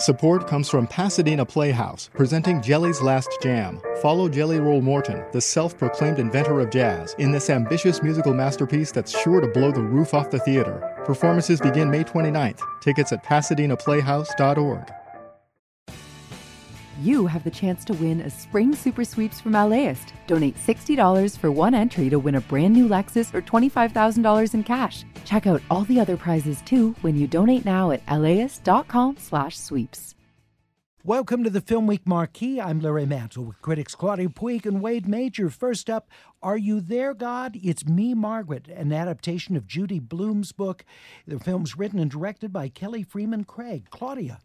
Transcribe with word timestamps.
Support 0.00 0.48
comes 0.48 0.70
from 0.70 0.86
Pasadena 0.86 1.44
Playhouse, 1.44 2.08
presenting 2.14 2.62
Jelly's 2.62 3.02
Last 3.02 3.28
Jam. 3.42 3.82
Follow 4.00 4.30
Jelly 4.30 4.58
Roll 4.58 4.80
Morton, 4.80 5.22
the 5.32 5.42
self 5.42 5.76
proclaimed 5.76 6.18
inventor 6.18 6.58
of 6.60 6.70
jazz, 6.70 7.14
in 7.18 7.32
this 7.32 7.50
ambitious 7.50 8.02
musical 8.02 8.32
masterpiece 8.32 8.92
that's 8.92 9.20
sure 9.20 9.42
to 9.42 9.48
blow 9.48 9.70
the 9.70 9.82
roof 9.82 10.14
off 10.14 10.30
the 10.30 10.38
theater. 10.38 10.80
Performances 11.04 11.60
begin 11.60 11.90
May 11.90 12.02
29th. 12.02 12.60
Tickets 12.80 13.12
at 13.12 13.22
pasadenaplayhouse.org 13.22 14.99
you 17.00 17.26
have 17.26 17.44
the 17.44 17.50
chance 17.50 17.84
to 17.86 17.94
win 17.94 18.20
a 18.20 18.30
spring 18.30 18.74
super 18.74 19.04
sweeps 19.04 19.40
from 19.40 19.52
LAist. 19.52 20.12
Donate 20.26 20.56
$60 20.56 21.38
for 21.38 21.50
one 21.50 21.74
entry 21.74 22.10
to 22.10 22.18
win 22.18 22.34
a 22.34 22.40
brand 22.42 22.74
new 22.74 22.86
Lexus 22.86 23.34
or 23.34 23.40
$25,000 23.42 24.54
in 24.54 24.62
cash. 24.62 25.04
Check 25.24 25.46
out 25.46 25.62
all 25.70 25.84
the 25.84 25.98
other 25.98 26.16
prizes 26.16 26.60
too 26.62 26.94
when 27.00 27.16
you 27.16 27.26
donate 27.26 27.64
now 27.64 27.90
at 27.90 28.02
laist.com/sweeps. 28.08 30.14
Welcome 31.02 31.44
to 31.44 31.50
the 31.50 31.62
Film 31.62 31.86
Week 31.86 32.06
Marquee. 32.06 32.60
I'm 32.60 32.78
Larry 32.78 33.06
Mantle 33.06 33.44
with 33.44 33.62
critics 33.62 33.94
Claudia 33.94 34.28
Puig 34.28 34.66
and 34.66 34.82
Wade 34.82 35.08
Major. 35.08 35.48
First 35.48 35.88
up, 35.88 36.10
Are 36.42 36.56
You 36.56 36.80
There, 36.80 37.12
God? 37.12 37.58
It's 37.62 37.84
Me, 37.84 38.14
Margaret, 38.14 38.66
an 38.68 38.94
adaptation 38.94 39.56
of 39.56 39.66
Judy 39.66 39.98
Blume's 39.98 40.52
book. 40.52 40.86
The 41.26 41.38
film's 41.38 41.76
written 41.76 41.98
and 41.98 42.10
directed 42.10 42.50
by 42.50 42.70
Kelly 42.70 43.04
Fremon 43.04 43.46
Craig. 43.46 43.88
Claudia. 43.90 44.38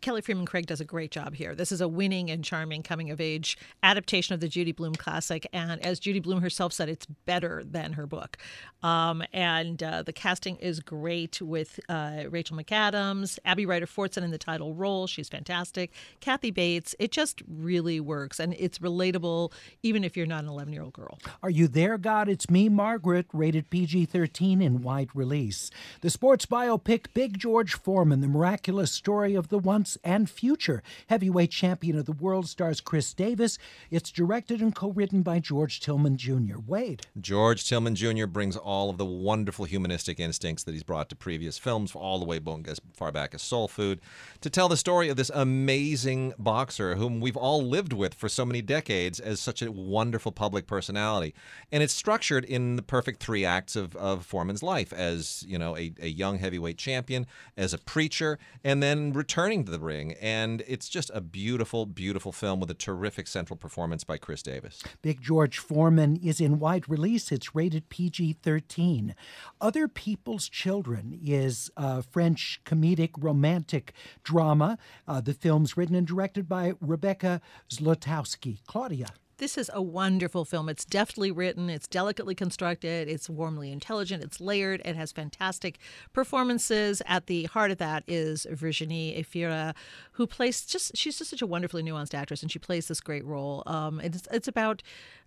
Kelly 0.00 0.22
Fremon 0.22 0.46
Craig 0.46 0.66
does 0.66 0.80
a 0.80 0.84
great 0.84 1.10
job 1.10 1.34
here. 1.34 1.54
This 1.54 1.72
is 1.72 1.80
a 1.80 1.88
winning 1.88 2.30
and 2.30 2.42
charming 2.42 2.82
coming 2.82 3.10
of 3.10 3.20
age 3.20 3.58
adaptation 3.82 4.32
of 4.32 4.40
the 4.40 4.48
Judy 4.48 4.72
Blume 4.72 4.94
classic. 4.94 5.46
And 5.52 5.84
as 5.84 5.98
Judy 5.98 6.20
Blume 6.20 6.40
herself 6.40 6.72
said, 6.72 6.88
it's 6.88 7.04
better 7.06 7.62
than 7.64 7.94
her 7.94 8.06
book. 8.06 8.38
Um, 8.82 9.22
and 9.32 9.82
uh, 9.82 10.02
the 10.02 10.12
casting 10.12 10.56
is 10.56 10.80
great 10.80 11.42
with 11.42 11.80
uh, 11.88 12.24
Rachel 12.30 12.56
McAdams, 12.56 13.38
Abby 13.44 13.66
Ryder 13.66 13.86
Fortson 13.86 14.22
in 14.22 14.30
the 14.30 14.38
title 14.38 14.72
role. 14.74 15.06
She's 15.06 15.28
fantastic. 15.28 15.92
Kathy 16.20 16.50
Bates. 16.50 16.94
It 16.98 17.10
just 17.10 17.42
really 17.46 18.00
works. 18.00 18.40
And 18.40 18.54
it's 18.58 18.78
relatable 18.78 19.52
even 19.82 20.02
if 20.02 20.16
you're 20.16 20.26
not 20.26 20.44
an 20.44 20.48
11 20.48 20.72
year 20.72 20.82
old 20.82 20.94
girl. 20.94 21.18
Are 21.42 21.48
you 21.48 21.68
there, 21.68 21.96
God? 21.96 22.28
It's 22.28 22.50
me, 22.50 22.68
Margaret, 22.68 23.24
rated 23.32 23.70
PG 23.70 24.04
13 24.04 24.60
in 24.60 24.82
wide 24.82 25.08
release. 25.14 25.70
The 26.02 26.10
sports 26.10 26.44
biopic 26.44 27.06
Big 27.14 27.38
George 27.38 27.72
Foreman, 27.72 28.20
the 28.20 28.28
miraculous 28.28 28.92
story 28.92 29.34
of 29.34 29.48
the 29.48 29.58
once 29.58 29.96
and 30.04 30.28
future 30.28 30.82
heavyweight 31.06 31.50
champion 31.50 31.96
of 31.96 32.04
the 32.04 32.12
world 32.12 32.46
stars 32.46 32.82
Khris 32.82 33.14
Davis. 33.14 33.56
It's 33.90 34.10
directed 34.10 34.60
and 34.60 34.74
co 34.74 34.90
written 34.90 35.22
by 35.22 35.38
George 35.38 35.80
Tillman 35.80 36.18
Jr. 36.18 36.58
Wade. 36.66 37.06
George 37.18 37.66
Tillman 37.66 37.94
Jr. 37.94 38.26
brings 38.26 38.58
all 38.58 38.90
of 38.90 38.98
the 38.98 39.06
wonderful 39.06 39.64
humanistic 39.64 40.20
instincts 40.20 40.64
that 40.64 40.72
he's 40.72 40.82
brought 40.82 41.08
to 41.08 41.16
previous 41.16 41.56
films, 41.56 41.94
all 41.94 42.18
the 42.18 42.26
way 42.26 42.38
as 42.66 42.80
far 42.92 43.10
back 43.10 43.34
as 43.34 43.40
Soul 43.40 43.66
Food, 43.66 44.02
to 44.42 44.50
tell 44.50 44.68
the 44.68 44.76
story 44.76 45.08
of 45.08 45.16
this 45.16 45.30
amazing 45.32 46.34
boxer 46.38 46.96
whom 46.96 47.18
we've 47.18 47.36
all 47.36 47.66
lived 47.66 47.94
with 47.94 48.12
for 48.12 48.28
so 48.28 48.44
many 48.44 48.60
decades 48.60 49.18
as 49.18 49.40
such 49.40 49.62
a 49.62 49.72
wonderful 49.72 50.32
public 50.32 50.66
personality. 50.66 51.29
And 51.72 51.82
it's 51.82 51.92
structured 51.92 52.44
in 52.44 52.76
the 52.76 52.82
perfect 52.82 53.22
three 53.22 53.44
acts 53.44 53.76
of, 53.76 53.94
of 53.96 54.24
Foreman's 54.24 54.62
life 54.62 54.92
as, 54.92 55.44
you 55.46 55.58
know, 55.58 55.76
a, 55.76 55.92
a 56.00 56.08
young 56.08 56.38
heavyweight 56.38 56.78
champion, 56.78 57.26
as 57.56 57.72
a 57.72 57.78
preacher, 57.78 58.38
and 58.64 58.82
then 58.82 59.12
returning 59.12 59.64
to 59.64 59.70
the 59.70 59.80
ring. 59.80 60.14
And 60.20 60.62
it's 60.66 60.88
just 60.88 61.10
a 61.14 61.20
beautiful, 61.20 61.86
beautiful 61.86 62.32
film 62.32 62.60
with 62.60 62.70
a 62.70 62.74
terrific 62.74 63.26
central 63.26 63.56
performance 63.56 64.04
by 64.04 64.18
Khris 64.18 64.42
Davis. 64.42 64.82
Big 65.02 65.20
George 65.20 65.58
Foreman 65.58 66.16
is 66.16 66.40
in 66.40 66.58
wide 66.58 66.88
release. 66.88 67.32
It's 67.32 67.54
rated 67.54 67.88
PG 67.88 68.38
13. 68.42 69.14
Other 69.60 69.88
People's 69.88 70.48
Children 70.48 71.18
is 71.22 71.70
a 71.76 72.02
French 72.02 72.60
comedic 72.64 73.10
romantic 73.18 73.92
drama. 74.22 74.78
Uh, 75.06 75.20
the 75.20 75.34
film's 75.34 75.76
written 75.76 75.94
and 75.94 76.06
directed 76.06 76.48
by 76.48 76.74
Rebecca 76.80 77.40
Zlotowski. 77.68 78.58
Claudia. 78.66 79.08
This 79.40 79.56
is 79.56 79.70
a 79.72 79.80
wonderful 79.80 80.44
film. 80.44 80.68
It's 80.68 80.84
deftly 80.84 81.30
written, 81.30 81.70
it's 81.70 81.88
delicately 81.88 82.34
constructed, 82.34 83.08
it's 83.08 83.26
warmly 83.26 83.72
intelligent, 83.72 84.22
it's 84.22 84.38
layered, 84.38 84.82
it 84.84 84.96
has 84.96 85.12
fantastic 85.12 85.78
performances. 86.12 87.00
At 87.06 87.24
the 87.24 87.44
heart 87.44 87.70
of 87.70 87.78
that 87.78 88.04
is 88.06 88.46
Virginie 88.50 89.14
Efira, 89.18 89.74
who 90.12 90.26
plays 90.26 90.66
just, 90.66 90.94
she's 90.94 91.16
just 91.16 91.30
such 91.30 91.40
a 91.40 91.46
wonderfully 91.46 91.82
nuanced 91.82 92.12
actress, 92.12 92.42
and 92.42 92.52
she 92.52 92.58
plays 92.58 92.88
this 92.88 93.00
great 93.00 93.24
role. 93.24 93.62
Um, 93.64 93.98
it's, 94.00 94.28
it's 94.30 94.46
about 94.46 94.82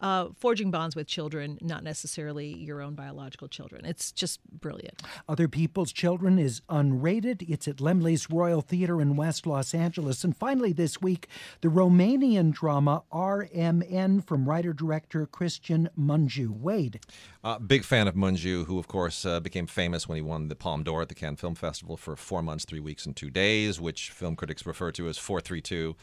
uh, 0.00 0.28
forging 0.36 0.70
bonds 0.70 0.96
with 0.96 1.06
children, 1.06 1.58
not 1.60 1.82
necessarily 1.82 2.48
your 2.48 2.82
own 2.82 2.94
biological 2.94 3.48
children. 3.48 3.84
It's 3.84 4.12
just 4.12 4.40
brilliant. 4.50 5.02
Other 5.28 5.48
People's 5.48 5.92
Children 5.92 6.38
is 6.38 6.60
unrated. 6.68 7.48
It's 7.48 7.66
at 7.68 7.76
Laemmle's 7.76 8.30
Royal 8.30 8.60
Theater 8.60 9.00
in 9.00 9.16
West 9.16 9.46
Los 9.46 9.74
Angeles. 9.74 10.24
And 10.24 10.36
finally, 10.36 10.72
this 10.72 11.00
week, 11.00 11.28
the 11.60 11.68
Romanian 11.68 12.52
drama 12.52 13.02
RMN 13.12 14.26
from 14.26 14.48
writer 14.48 14.72
director 14.72 15.26
Cristian 15.26 15.88
Mungiu. 15.98 16.48
Wade. 16.48 17.00
Uh, 17.44 17.58
big 17.58 17.84
fan 17.84 18.08
of 18.08 18.14
Mungiu, 18.14 18.66
who, 18.66 18.78
of 18.78 18.88
course, 18.88 19.24
uh, 19.24 19.40
became 19.40 19.66
famous 19.66 20.08
when 20.08 20.16
he 20.16 20.22
won 20.22 20.48
the 20.48 20.56
Palme 20.56 20.82
d'Or 20.82 21.02
at 21.02 21.08
the 21.08 21.14
Cannes 21.14 21.36
Film 21.36 21.54
Festival 21.54 21.96
for 21.96 22.16
four 22.16 22.42
months, 22.42 22.64
three 22.64 22.80
weeks, 22.80 23.06
and 23.06 23.14
two 23.14 23.30
days, 23.30 23.80
which 23.80 24.10
film 24.10 24.36
critics 24.36 24.66
refer 24.66 24.90
to 24.92 25.08
as 25.08 25.16
432. 25.18 25.94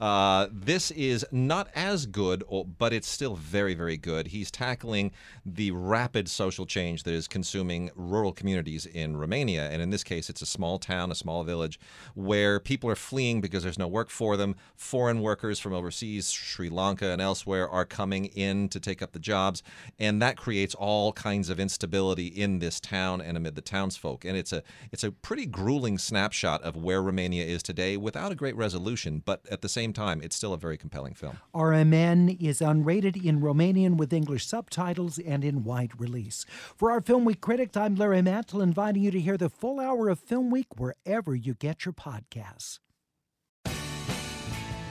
Uh, 0.00 0.48
this 0.50 0.90
is 0.92 1.24
not 1.30 1.68
as 1.74 2.06
good, 2.06 2.42
but 2.78 2.92
it's 2.92 3.08
still 3.08 3.36
very, 3.42 3.74
very 3.74 3.96
good. 3.96 4.28
He's 4.28 4.50
tackling 4.50 5.12
the 5.44 5.70
rapid 5.72 6.28
social 6.28 6.64
change 6.64 7.02
that 7.02 7.12
is 7.12 7.28
consuming 7.28 7.90
rural 7.94 8.32
communities 8.32 8.86
in 8.86 9.16
Romania. 9.16 9.68
And 9.70 9.82
in 9.82 9.90
this 9.90 10.04
case, 10.04 10.30
it's 10.30 10.42
a 10.42 10.46
small 10.46 10.78
town, 10.78 11.10
a 11.10 11.14
small 11.14 11.44
village, 11.44 11.78
where 12.14 12.60
people 12.60 12.88
are 12.88 12.96
fleeing 12.96 13.40
because 13.40 13.62
there's 13.62 13.78
no 13.78 13.88
work 13.88 14.10
for 14.10 14.36
them. 14.36 14.56
Foreign 14.76 15.20
workers 15.20 15.58
from 15.58 15.72
overseas, 15.72 16.30
Sri 16.30 16.68
Lanka 16.68 17.10
and 17.10 17.20
elsewhere, 17.20 17.68
are 17.68 17.84
coming 17.84 18.26
in 18.26 18.68
to 18.70 18.80
take 18.80 19.02
up 19.02 19.12
the 19.12 19.18
jobs. 19.18 19.62
And 19.98 20.22
that 20.22 20.36
creates 20.36 20.74
all 20.74 21.12
kinds 21.12 21.50
of 21.50 21.58
instability 21.58 22.26
in 22.26 22.58
this 22.58 22.80
town 22.80 23.20
and 23.20 23.36
amid 23.36 23.54
the 23.54 23.60
townsfolk. 23.60 24.24
And 24.24 24.36
it's 24.36 24.52
a 24.52 24.62
it's 24.90 25.04
a 25.04 25.10
pretty 25.10 25.46
grueling 25.46 25.98
snapshot 25.98 26.62
of 26.62 26.76
where 26.76 27.02
Romania 27.02 27.44
is 27.44 27.62
today 27.62 27.96
without 27.96 28.32
a 28.32 28.34
great 28.34 28.56
resolution, 28.56 29.22
but 29.24 29.44
at 29.50 29.62
the 29.62 29.68
same 29.68 29.92
time, 29.92 30.20
it's 30.22 30.36
still 30.36 30.52
a 30.52 30.58
very 30.58 30.76
compelling 30.76 31.14
film. 31.14 31.38
RMN 31.54 32.40
is 32.40 32.60
unrated 32.60 33.24
in 33.32 33.40
Romanian 33.40 33.96
with 33.96 34.12
English 34.12 34.46
subtitles 34.46 35.18
and 35.18 35.44
in 35.44 35.64
wide 35.64 35.98
release. 35.98 36.44
For 36.76 36.90
our 36.90 37.00
Film 37.00 37.24
Week 37.24 37.40
critic, 37.40 37.76
I'm 37.76 37.94
Larry 37.94 38.22
Mantle, 38.22 38.60
inviting 38.60 39.02
you 39.02 39.10
to 39.10 39.20
hear 39.20 39.36
the 39.36 39.48
full 39.48 39.80
hour 39.80 40.08
of 40.08 40.20
Film 40.20 40.50
Week 40.50 40.66
wherever 40.76 41.34
you 41.34 41.54
get 41.54 41.84
your 41.84 41.94
podcasts. 41.94 42.78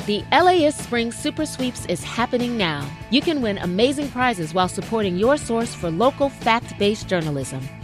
The 0.07 0.23
LAist 0.31 0.79
Spring 0.79 1.11
Super 1.11 1.45
Sweeps 1.45 1.85
is 1.85 2.03
happening 2.03 2.57
now. 2.57 2.89
You 3.11 3.21
can 3.21 3.39
win 3.39 3.59
amazing 3.59 4.09
prizes 4.09 4.51
while 4.51 4.67
supporting 4.67 5.15
your 5.15 5.37
source 5.37 5.75
for 5.75 5.91
local 5.91 6.29
fact 6.29 6.77
based 6.79 7.07
journalism. 7.07 7.61